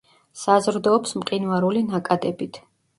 [0.43, 2.65] საზრდოობს მყინვარული ნაკადებით.